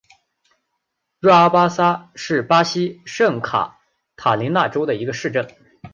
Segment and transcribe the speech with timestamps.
[1.19, 3.79] 若阿萨巴是巴西圣卡
[4.15, 5.47] 塔琳娜州的一个市镇。